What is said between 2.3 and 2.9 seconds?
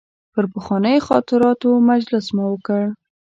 مو وکړ.